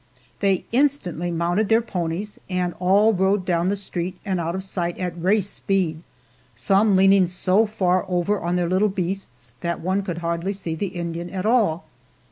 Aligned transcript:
They 0.39 0.65
instantly 0.71 1.29
mounted 1.29 1.69
their 1.69 1.79
ponies, 1.79 2.39
and 2.49 2.73
all 2.79 3.13
rode 3.13 3.45
down 3.45 3.67
the 3.67 3.75
street 3.75 4.17
and 4.25 4.39
out 4.39 4.55
of 4.55 4.63
sight 4.63 4.97
at 4.97 5.21
race 5.21 5.47
speed, 5.47 6.01
some 6.55 6.95
leaning 6.95 7.27
so 7.27 7.67
far 7.67 8.05
over 8.09 8.41
on 8.41 8.55
their 8.55 8.67
little 8.67 8.89
beasts 8.89 9.53
that 9.61 9.79
one 9.79 10.01
could 10.01 10.17
hardly 10.17 10.53
see 10.53 10.73
the 10.73 10.87
Indian 10.97 11.29
at 11.29 11.45
all. 11.45 11.85